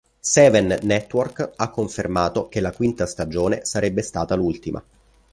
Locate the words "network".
0.81-1.51